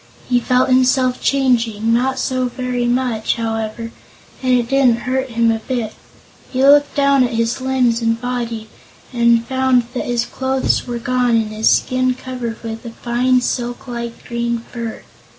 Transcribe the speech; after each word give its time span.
He 0.27 0.39
felt 0.39 0.69
himself 0.69 1.21
changing; 1.21 1.93
not 1.93 2.17
so 2.17 2.45
very 2.47 2.87
much, 2.87 3.35
however, 3.35 3.91
and 4.41 4.51
it 4.57 4.67
didn't 4.67 5.01
hurt 5.01 5.29
him 5.29 5.51
a 5.51 5.59
bit. 5.59 5.93
He 6.51 6.63
looked 6.63 6.95
down 6.95 7.23
at 7.23 7.35
his 7.35 7.61
limbs 7.61 8.01
and 8.01 8.19
body 8.19 8.67
and 9.13 9.45
found 9.45 9.83
that 9.93 10.05
his 10.07 10.25
clothes 10.25 10.87
were 10.87 10.97
gone 10.97 11.35
and 11.35 11.51
his 11.53 11.69
skin 11.69 12.15
covered 12.15 12.63
with 12.63 12.83
a 12.83 12.89
fine, 12.89 13.41
silk 13.41 13.87
like 13.87 14.25
green 14.27 14.57
fur. 14.71 15.03